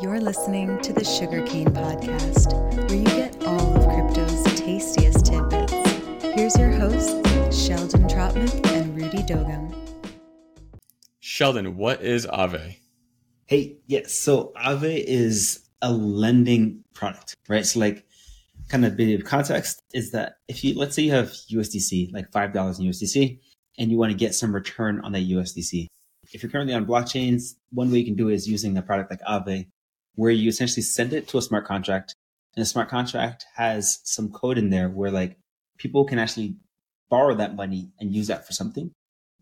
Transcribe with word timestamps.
You're 0.00 0.20
listening 0.20 0.80
to 0.82 0.92
the 0.92 1.02
Sugarcane 1.02 1.70
Podcast, 1.70 2.52
where 2.88 2.98
you 2.98 3.04
get 3.04 3.44
all 3.44 3.76
of 3.76 3.82
crypto's 3.82 4.44
tastiest 4.54 5.26
tidbits. 5.26 5.72
Here's 6.22 6.56
your 6.56 6.70
hosts, 6.70 7.10
Sheldon 7.52 8.06
Trotman 8.06 8.48
and 8.66 8.94
Rudy 8.94 9.24
Dogum. 9.24 9.74
Sheldon, 11.18 11.76
what 11.76 12.00
is 12.00 12.28
Aave? 12.28 12.76
Hey, 13.46 13.78
yes. 13.88 14.14
So 14.14 14.52
Aave 14.56 15.02
is 15.04 15.68
a 15.82 15.92
lending 15.92 16.84
product, 16.94 17.34
right? 17.48 17.66
So 17.66 17.80
like 17.80 18.06
kind 18.68 18.84
of 18.84 18.96
bit 18.96 19.18
of 19.18 19.26
context 19.26 19.82
is 19.94 20.12
that 20.12 20.36
if 20.46 20.62
you 20.62 20.78
let's 20.78 20.94
say 20.94 21.02
you 21.02 21.10
have 21.10 21.30
USDC, 21.30 22.12
like 22.12 22.30
five 22.30 22.52
dollars 22.52 22.78
in 22.78 22.86
USDC, 22.86 23.40
and 23.78 23.90
you 23.90 23.98
want 23.98 24.12
to 24.12 24.16
get 24.16 24.36
some 24.36 24.54
return 24.54 25.00
on 25.00 25.10
that 25.10 25.28
USDC. 25.28 25.88
If 26.32 26.44
you're 26.44 26.52
currently 26.52 26.74
on 26.74 26.86
blockchains, 26.86 27.56
one 27.72 27.90
way 27.90 27.98
you 27.98 28.04
can 28.04 28.14
do 28.14 28.28
it 28.28 28.34
is 28.34 28.48
using 28.48 28.78
a 28.78 28.82
product 28.82 29.10
like 29.10 29.22
Aave, 29.22 29.66
where 30.18 30.32
you 30.32 30.48
essentially 30.48 30.82
send 30.82 31.12
it 31.12 31.28
to 31.28 31.38
a 31.38 31.42
smart 31.42 31.64
contract, 31.64 32.16
and 32.56 32.60
the 32.60 32.66
smart 32.66 32.88
contract 32.88 33.46
has 33.54 34.00
some 34.02 34.30
code 34.30 34.58
in 34.58 34.68
there 34.68 34.88
where 34.88 35.12
like 35.12 35.38
people 35.78 36.04
can 36.04 36.18
actually 36.18 36.56
borrow 37.08 37.36
that 37.36 37.54
money 37.54 37.92
and 38.00 38.12
use 38.12 38.26
that 38.26 38.44
for 38.44 38.52
something. 38.52 38.90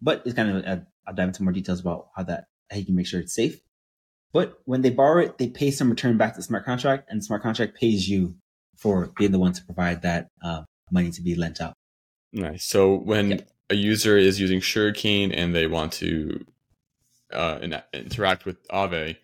But 0.02 0.20
it's 0.26 0.34
kind 0.34 0.50
of 0.50 0.64
uh, 0.66 0.84
I'll 1.08 1.14
dive 1.14 1.28
into 1.28 1.42
more 1.42 1.54
details 1.54 1.80
about 1.80 2.08
how 2.14 2.24
that 2.24 2.44
how 2.70 2.76
you 2.76 2.84
can 2.84 2.94
make 2.94 3.06
sure 3.06 3.20
it's 3.20 3.34
safe. 3.34 3.58
But 4.34 4.60
when 4.66 4.82
they 4.82 4.90
borrow 4.90 5.22
it, 5.22 5.38
they 5.38 5.48
pay 5.48 5.70
some 5.70 5.88
return 5.88 6.18
back 6.18 6.34
to 6.34 6.40
the 6.40 6.42
smart 6.42 6.66
contract, 6.66 7.08
and 7.08 7.22
the 7.22 7.24
smart 7.24 7.42
contract 7.42 7.74
pays 7.80 8.06
you 8.06 8.34
for 8.76 9.10
being 9.16 9.32
the 9.32 9.38
one 9.38 9.54
to 9.54 9.64
provide 9.64 10.02
that 10.02 10.28
uh, 10.44 10.64
money 10.90 11.10
to 11.10 11.22
be 11.22 11.34
lent 11.34 11.58
out. 11.58 11.72
Nice. 12.34 12.66
So 12.66 12.96
when 12.96 13.46
a 13.70 13.74
user 13.74 14.18
is 14.18 14.38
using 14.38 14.60
Sugarcane 14.60 15.32
and 15.32 15.54
they 15.54 15.66
want 15.66 15.94
to 15.94 16.44
uh, 17.32 17.60
in, 17.62 17.80
interact 17.94 18.44
with 18.44 18.68
Aave, 18.68 19.16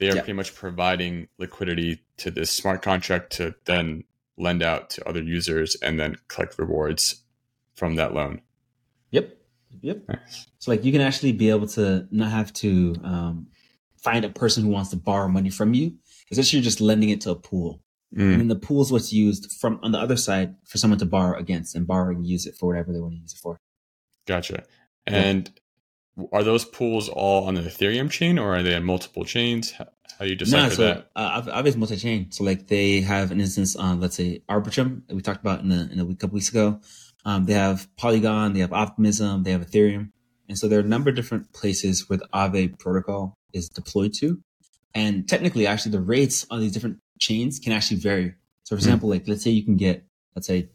they 0.00 0.08
are 0.08 0.14
pretty 0.14 0.32
much 0.32 0.54
providing 0.54 1.28
liquidity 1.38 2.02
to 2.16 2.30
this 2.30 2.50
smart 2.50 2.82
contract 2.82 3.32
to 3.34 3.54
then 3.66 4.02
lend 4.38 4.62
out 4.62 4.90
to 4.90 5.06
other 5.08 5.22
users 5.22 5.76
and 5.76 6.00
then 6.00 6.16
collect 6.28 6.58
rewards 6.58 7.22
from 7.74 7.96
that 7.96 8.14
loan. 8.14 8.40
Yep. 9.10 9.36
Yep. 9.82 10.08
Nice. 10.08 10.46
So 10.58 10.70
like 10.70 10.84
you 10.84 10.90
can 10.90 11.02
actually 11.02 11.32
be 11.32 11.50
able 11.50 11.66
to 11.68 12.08
not 12.10 12.30
have 12.30 12.52
to 12.54 12.96
um, 13.04 13.48
find 13.98 14.24
a 14.24 14.30
person 14.30 14.64
who 14.64 14.70
wants 14.70 14.90
to 14.90 14.96
borrow 14.96 15.28
money 15.28 15.50
from 15.50 15.74
you. 15.74 15.94
Essentially, 16.30 16.58
you're 16.58 16.64
just 16.64 16.80
lending 16.80 17.10
it 17.10 17.20
to 17.22 17.30
a 17.30 17.36
pool. 17.36 17.82
Mm. 18.16 18.32
And 18.32 18.40
then 18.40 18.48
the 18.48 18.56
pool 18.56 18.82
is 18.82 18.90
what's 18.90 19.12
used 19.12 19.52
from 19.60 19.78
on 19.82 19.92
the 19.92 19.98
other 19.98 20.16
side 20.16 20.56
for 20.64 20.78
someone 20.78 20.98
to 20.98 21.06
borrow 21.06 21.38
against 21.38 21.76
and 21.76 21.86
borrow 21.86 22.14
and 22.14 22.26
use 22.26 22.46
it 22.46 22.56
for 22.56 22.66
whatever 22.66 22.92
they 22.92 23.00
want 23.00 23.14
to 23.14 23.20
use 23.20 23.34
it 23.34 23.38
for. 23.38 23.60
Gotcha. 24.26 24.64
And 25.06 25.50
yeah. 26.16 26.24
are 26.32 26.42
those 26.42 26.64
pools 26.64 27.08
all 27.08 27.46
on 27.46 27.54
the 27.54 27.62
Ethereum 27.62 28.10
chain 28.10 28.38
or 28.38 28.56
are 28.56 28.62
they 28.62 28.74
on 28.74 28.84
multiple 28.84 29.24
chains? 29.24 29.74
How, 30.20 30.26
you 30.26 30.36
decide 30.36 30.62
no, 30.64 30.68
so, 30.68 30.82
that? 30.82 31.10
Uh, 31.16 31.62
Aave 31.62 31.76
multi-chain. 31.76 32.30
So 32.30 32.44
like 32.44 32.66
they 32.66 33.00
have 33.00 33.30
an 33.30 33.40
instance 33.40 33.74
on, 33.74 34.00
let's 34.00 34.16
say 34.16 34.42
Arbitrum 34.50 35.06
that 35.08 35.14
we 35.14 35.22
talked 35.22 35.40
about 35.40 35.60
in, 35.60 35.70
the, 35.70 35.88
in 35.90 35.98
a 35.98 36.04
week, 36.04 36.18
couple 36.18 36.34
weeks 36.34 36.50
ago. 36.50 36.80
Um, 37.24 37.46
they 37.46 37.54
have 37.54 37.88
Polygon, 37.96 38.52
they 38.52 38.60
have 38.60 38.72
Optimism, 38.72 39.44
they 39.44 39.52
have 39.52 39.66
Ethereum. 39.66 40.10
And 40.48 40.58
so 40.58 40.68
there 40.68 40.78
are 40.78 40.82
a 40.82 40.86
number 40.86 41.08
of 41.08 41.16
different 41.16 41.52
places 41.54 42.08
where 42.08 42.18
the 42.18 42.28
Aave 42.34 42.78
protocol 42.78 43.38
is 43.54 43.70
deployed 43.70 44.12
to. 44.14 44.42
And 44.94 45.28
technically, 45.28 45.66
actually, 45.66 45.92
the 45.92 46.00
rates 46.00 46.46
on 46.50 46.60
these 46.60 46.72
different 46.72 46.98
chains 47.18 47.58
can 47.58 47.72
actually 47.72 47.98
vary. 47.98 48.34
So, 48.64 48.74
for 48.74 48.80
hmm. 48.80 48.80
example, 48.80 49.08
like 49.08 49.26
let's 49.26 49.42
say 49.42 49.50
you 49.50 49.64
can 49.64 49.76
get, 49.76 50.04
let's 50.34 50.46
say, 50.46 50.68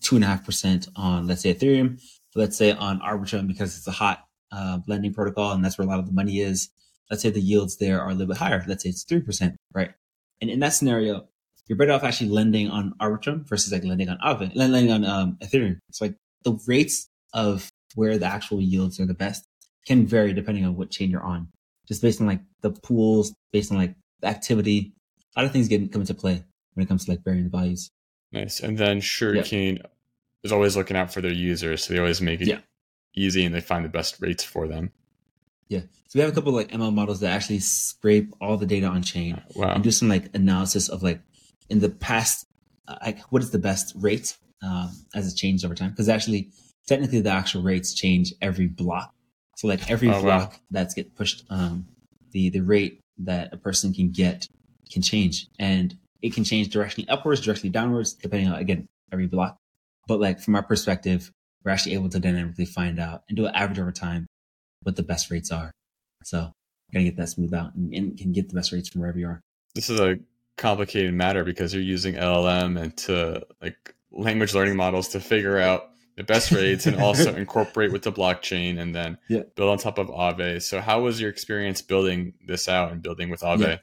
two 0.00 0.14
and 0.14 0.24
a 0.24 0.28
half 0.28 0.44
percent 0.44 0.88
on, 0.96 1.26
let's 1.26 1.42
say, 1.42 1.52
Ethereum. 1.52 2.00
Let's 2.34 2.56
say 2.56 2.72
on 2.72 3.00
Arbitrum 3.00 3.48
because 3.48 3.76
it's 3.76 3.86
a 3.86 3.92
hot 3.92 4.24
uh, 4.52 4.78
lending 4.86 5.12
protocol 5.12 5.52
and 5.52 5.64
that's 5.64 5.76
where 5.76 5.86
a 5.86 5.90
lot 5.90 5.98
of 5.98 6.06
the 6.06 6.12
money 6.12 6.38
is. 6.38 6.70
Let's 7.10 7.22
say 7.22 7.30
the 7.30 7.40
yields 7.40 7.76
there 7.76 8.00
are 8.00 8.08
a 8.08 8.12
little 8.12 8.28
bit 8.28 8.36
higher. 8.36 8.64
Let's 8.66 8.82
say 8.82 8.90
it's 8.90 9.04
three 9.04 9.20
percent, 9.20 9.56
right? 9.72 9.92
And 10.40 10.50
in 10.50 10.60
that 10.60 10.74
scenario, 10.74 11.28
you're 11.66 11.78
better 11.78 11.92
off 11.92 12.04
actually 12.04 12.30
lending 12.30 12.68
on 12.70 12.94
Arbitrum 13.00 13.46
versus 13.48 13.72
like 13.72 13.84
lending 13.84 14.08
on 14.08 14.18
Aave, 14.18 14.54
lending 14.54 14.92
on 14.92 15.04
um, 15.04 15.38
Ethereum. 15.42 15.78
So 15.90 16.06
like 16.06 16.16
the 16.44 16.58
rates 16.66 17.08
of 17.34 17.68
where 17.94 18.18
the 18.18 18.26
actual 18.26 18.60
yields 18.60 19.00
are 19.00 19.06
the 19.06 19.14
best 19.14 19.44
can 19.86 20.06
vary 20.06 20.32
depending 20.32 20.64
on 20.64 20.76
what 20.76 20.90
chain 20.90 21.10
you're 21.10 21.22
on 21.22 21.48
just 21.88 22.02
based 22.02 22.20
on 22.20 22.26
like 22.26 22.40
the 22.60 22.70
pools, 22.70 23.34
based 23.50 23.72
on 23.72 23.78
like 23.78 23.96
the 24.20 24.28
activity. 24.28 24.92
A 25.34 25.40
lot 25.40 25.46
of 25.46 25.52
things 25.52 25.68
get 25.68 25.90
come 25.90 26.02
into 26.02 26.14
play 26.14 26.44
when 26.74 26.84
it 26.84 26.88
comes 26.88 27.06
to 27.06 27.10
like 27.10 27.24
varying 27.24 27.44
the 27.44 27.50
values. 27.50 27.90
Nice. 28.30 28.60
And 28.60 28.76
then 28.76 29.00
Sugarcane 29.00 29.76
yeah. 29.76 29.86
is 30.44 30.52
always 30.52 30.76
looking 30.76 30.96
out 30.96 31.12
for 31.12 31.22
their 31.22 31.32
users, 31.32 31.84
so 31.84 31.94
they 31.94 31.98
always 31.98 32.20
make 32.20 32.42
it 32.42 32.48
yeah. 32.48 32.60
easy 33.16 33.44
and 33.44 33.54
they 33.54 33.60
find 33.60 33.84
the 33.84 33.88
best 33.88 34.20
rates 34.20 34.44
for 34.44 34.68
them. 34.68 34.92
Yeah. 35.68 35.80
So 36.08 36.18
we 36.18 36.20
have 36.20 36.30
a 36.30 36.34
couple 36.34 36.50
of 36.50 36.54
like 36.54 36.70
ML 36.70 36.92
models 36.92 37.20
that 37.20 37.32
actually 37.32 37.58
scrape 37.58 38.34
all 38.40 38.56
the 38.56 38.66
data 38.66 38.86
on 38.86 39.02
chain 39.02 39.42
wow. 39.54 39.74
and 39.74 39.84
do 39.84 39.90
some 39.90 40.08
like 40.08 40.34
analysis 40.34 40.88
of 40.88 41.02
like 41.02 41.20
in 41.68 41.80
the 41.80 41.90
past, 41.90 42.46
uh, 42.86 42.96
like 43.04 43.20
what 43.30 43.42
is 43.42 43.50
the 43.50 43.58
best 43.58 43.92
rate 43.96 44.36
um, 44.62 44.90
as 45.14 45.30
it 45.30 45.36
changed 45.36 45.64
over 45.64 45.74
time? 45.74 45.90
Because 45.90 46.08
actually, 46.08 46.50
technically, 46.86 47.20
the 47.20 47.30
actual 47.30 47.62
rates 47.62 47.92
change 47.92 48.32
every 48.40 48.66
block. 48.66 49.14
So 49.56 49.68
like 49.68 49.90
every 49.90 50.08
oh, 50.08 50.22
block 50.22 50.52
wow. 50.52 50.58
that's 50.70 50.94
get 50.94 51.14
pushed, 51.14 51.44
um, 51.50 51.86
the 52.30 52.48
the 52.48 52.60
rate 52.60 53.00
that 53.18 53.52
a 53.52 53.56
person 53.56 53.92
can 53.92 54.10
get 54.10 54.46
can 54.90 55.02
change, 55.02 55.48
and 55.58 55.94
it 56.22 56.32
can 56.32 56.44
change 56.44 56.70
directionally 56.70 57.06
upwards, 57.08 57.44
directionally 57.44 57.72
downwards, 57.72 58.14
depending 58.14 58.48
on 58.48 58.58
again 58.58 58.86
every 59.12 59.26
block. 59.26 59.58
But 60.06 60.20
like 60.20 60.40
from 60.40 60.54
our 60.54 60.62
perspective, 60.62 61.30
we're 61.64 61.72
actually 61.72 61.94
able 61.94 62.08
to 62.10 62.20
dynamically 62.20 62.64
find 62.64 62.98
out 62.98 63.24
and 63.28 63.36
do 63.36 63.46
an 63.46 63.54
average 63.54 63.78
over 63.78 63.92
time 63.92 64.26
what 64.82 64.96
the 64.96 65.02
best 65.02 65.30
rates 65.30 65.50
are. 65.50 65.72
So 66.24 66.52
gotta 66.92 67.04
get 67.04 67.16
that 67.16 67.28
smooth 67.28 67.54
out 67.54 67.74
and, 67.74 67.92
and 67.92 68.18
can 68.18 68.32
get 68.32 68.48
the 68.48 68.54
best 68.54 68.72
rates 68.72 68.88
from 68.88 69.00
wherever 69.00 69.18
you 69.18 69.26
are. 69.26 69.40
This 69.74 69.90
is 69.90 70.00
a 70.00 70.18
complicated 70.56 71.14
matter 71.14 71.44
because 71.44 71.72
you're 71.72 71.82
using 71.82 72.14
LLM 72.14 72.80
and 72.80 72.96
to 72.98 73.46
like 73.62 73.94
language 74.10 74.54
learning 74.54 74.76
models 74.76 75.08
to 75.08 75.20
figure 75.20 75.58
out 75.58 75.90
the 76.16 76.24
best 76.24 76.50
rates 76.50 76.86
and 76.86 77.00
also 77.00 77.34
incorporate 77.36 77.92
with 77.92 78.02
the 78.02 78.12
blockchain 78.12 78.78
and 78.80 78.94
then 78.94 79.18
yeah. 79.28 79.42
build 79.54 79.70
on 79.70 79.78
top 79.78 79.98
of 79.98 80.08
Aave. 80.08 80.60
So 80.62 80.80
how 80.80 81.02
was 81.02 81.20
your 81.20 81.30
experience 81.30 81.80
building 81.80 82.34
this 82.44 82.68
out 82.68 82.90
and 82.90 83.00
building 83.00 83.30
with 83.30 83.40
Aave? 83.40 83.60
Yeah. 83.60 83.76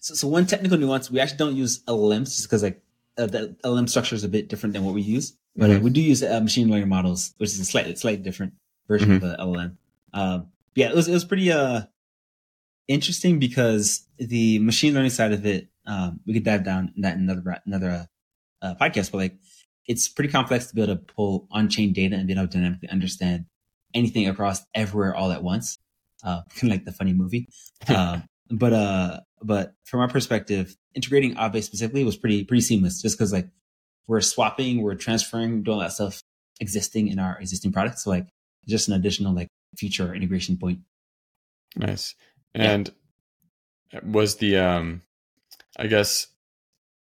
So, 0.00 0.14
so 0.14 0.28
one 0.28 0.46
technical 0.46 0.78
nuance, 0.78 1.10
we 1.10 1.20
actually 1.20 1.38
don't 1.38 1.56
use 1.56 1.84
LLMs 1.84 2.36
just 2.36 2.44
because 2.44 2.62
like 2.62 2.82
uh, 3.16 3.26
the 3.26 3.56
LLM 3.64 3.88
structure 3.88 4.16
is 4.16 4.24
a 4.24 4.28
bit 4.28 4.48
different 4.48 4.72
than 4.72 4.84
what 4.84 4.94
we 4.94 5.02
use. 5.02 5.36
But 5.56 5.70
mm-hmm. 5.70 5.80
uh, 5.80 5.84
we 5.84 5.90
do 5.90 6.00
use 6.00 6.22
uh, 6.22 6.40
machine 6.40 6.68
learning 6.70 6.88
models, 6.88 7.34
which 7.38 7.50
is 7.50 7.60
a 7.60 7.64
slightly, 7.64 7.94
slightly 7.94 8.22
different 8.22 8.54
version 8.88 9.10
mm-hmm. 9.10 9.24
of 9.24 9.30
the 9.30 9.36
LLM. 9.36 9.76
Um, 10.12 10.48
yeah, 10.74 10.88
it 10.90 10.94
was, 10.94 11.08
it 11.08 11.12
was 11.12 11.24
pretty, 11.24 11.50
uh, 11.52 11.82
interesting 12.88 13.38
because 13.38 14.06
the 14.18 14.58
machine 14.58 14.94
learning 14.94 15.10
side 15.10 15.32
of 15.32 15.46
it, 15.46 15.68
um, 15.86 16.20
we 16.26 16.34
could 16.34 16.44
dive 16.44 16.64
down 16.64 16.92
in 16.96 17.02
that 17.02 17.16
in 17.16 17.28
another, 17.28 17.58
another, 17.66 18.08
uh, 18.62 18.74
podcast, 18.80 19.12
but 19.12 19.18
like 19.18 19.38
it's 19.86 20.08
pretty 20.08 20.30
complex 20.30 20.66
to 20.66 20.74
be 20.74 20.82
able 20.82 20.94
to 20.94 21.00
pull 21.00 21.48
on-chain 21.50 21.92
data 21.92 22.16
and 22.16 22.26
be 22.26 22.32
able 22.32 22.46
to 22.46 22.58
dynamically 22.58 22.88
understand 22.88 23.46
anything 23.94 24.28
across 24.28 24.62
everywhere 24.74 25.14
all 25.14 25.32
at 25.32 25.42
once. 25.42 25.78
Uh, 26.22 26.42
kind 26.54 26.64
of 26.64 26.70
like 26.70 26.84
the 26.84 26.92
funny 26.92 27.12
movie. 27.12 27.48
Uh, 27.88 28.20
but, 28.52 28.72
uh, 28.72 29.20
but 29.42 29.74
from 29.84 30.00
our 30.00 30.08
perspective, 30.08 30.76
integrating 30.94 31.34
Aave 31.36 31.62
specifically 31.62 32.04
was 32.04 32.16
pretty, 32.16 32.44
pretty 32.44 32.60
seamless 32.60 33.00
just 33.00 33.16
because 33.16 33.32
like 33.32 33.48
we're 34.08 34.20
swapping, 34.20 34.82
we're 34.82 34.96
transferring, 34.96 35.62
doing 35.62 35.76
all 35.76 35.80
that 35.80 35.92
stuff 35.92 36.22
existing 36.60 37.08
in 37.08 37.18
our 37.18 37.38
existing 37.38 37.72
products. 37.72 38.04
So 38.04 38.10
like 38.10 38.26
just 38.68 38.88
an 38.88 38.94
additional 38.94 39.34
like 39.34 39.48
feature 39.76 40.14
integration 40.14 40.56
point. 40.56 40.80
Nice. 41.76 42.14
And 42.54 42.92
yeah. 43.92 44.00
was 44.04 44.36
the, 44.36 44.58
um, 44.58 45.02
I 45.76 45.86
guess 45.86 46.26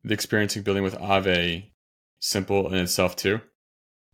the 0.04 0.14
experience 0.14 0.56
of 0.56 0.64
building 0.64 0.82
with 0.82 0.94
Aave 0.94 1.70
simple 2.20 2.72
in 2.72 2.78
itself 2.78 3.16
too. 3.16 3.40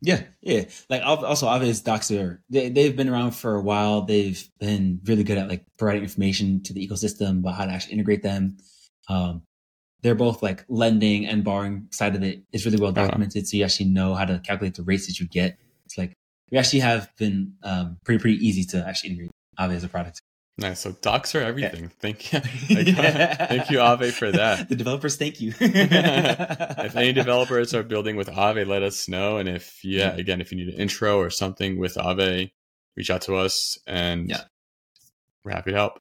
Yeah, 0.01 0.23
yeah. 0.41 0.65
Like 0.89 1.03
also, 1.03 1.49
Aave's 1.49 1.81
docs 1.81 2.11
are 2.13 2.41
they 2.49 2.69
they've 2.69 2.95
been 2.95 3.09
around 3.09 3.33
for 3.33 3.57
a 3.57 3.61
while. 3.61 4.03
They've 4.03 4.49
been 4.61 5.01
really 5.05 5.25
good 5.25 5.39
at 5.39 5.49
like 5.49 5.67
providing 5.77 6.05
information 6.05 6.63
to 6.65 6.73
the 6.73 6.87
ecosystem 6.87 7.41
about 7.41 7.57
how 7.57 7.65
to 7.65 7.73
actually 7.73 7.95
integrate 7.95 8.23
them. 8.23 8.59
Um, 9.09 9.43
they're 10.03 10.15
both 10.15 10.41
like 10.41 10.65
lending 10.69 11.27
and 11.27 11.43
borrowing 11.43 11.89
side 11.91 12.15
of 12.15 12.23
it 12.23 12.45
is 12.53 12.65
really 12.65 12.79
well 12.81 12.93
uh-huh. 12.93 13.07
documented, 13.07 13.43
uh-huh. 13.43 13.47
so 13.47 13.57
you 13.57 13.65
actually 13.65 13.87
know 13.87 14.15
how 14.15 14.25
to 14.25 14.39
calculate 14.39 14.77
the 14.77 14.85
rates 14.85 15.09
that 15.09 15.19
you 15.19 15.27
get. 15.27 15.59
It's 15.87 15.99
like 15.99 16.17
we 16.51 16.59
actually 16.59 16.81
have 16.81 17.11
been 17.17 17.55
um, 17.63 17.99
pretty 18.05 18.21
pretty 18.21 18.47
easy 18.47 18.65
to 18.65 18.87
actually 18.87 19.11
integrate 19.11 19.31
Aave 19.59 19.75
as 19.75 19.85
a 19.85 19.89
product. 19.89 20.23
Nice. 20.59 20.81
So 20.81 20.91
docs 20.91 21.37
are 21.37 21.41
everything. 21.41 21.85
Yeah. 21.85 21.91
Thank 22.01 22.33
you. 22.33 22.41
thank 22.41 23.71
you, 23.71 23.79
Aave, 23.79 24.11
for 24.13 24.33
that. 24.33 24.69
The 24.69 24.75
developers, 24.75 25.17
thank 25.17 25.41
you. 25.41 25.55
if 25.61 26.97
any 26.97 27.13
developers 27.13 27.75
are 27.75 27.85
building 27.85 28.17
with 28.17 28.29
Aave, 28.29 28.67
let 28.67 28.83
us 28.83 29.09
know. 29.09 29.37
And 29.37 29.49
if 29.49 29.85
yeah, 29.85 30.17
again, 30.17 30.41
if 30.41 30.51
you 30.51 30.59
need 30.59 30.75
an 30.75 30.81
intro 30.81 31.19
or 31.19 31.31
something 31.31 31.79
with 31.79 31.95
Aave, 31.95 32.51
reach 32.97 33.11
out 33.11 33.23
to 33.23 33.37
us 33.37 33.79
and 33.87 34.29
yeah. 34.29 34.43
we're 35.45 35.53
happy 35.53 35.71
to 35.71 35.77
help. 35.77 36.01